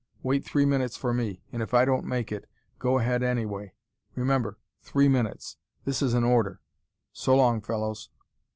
[0.23, 3.75] Wait three minutes for me, and if I don't make it, go ahead anyway.
[4.15, 5.57] Remember three minutes.
[5.85, 6.59] This is an order.
[7.13, 8.09] So long, fellows!"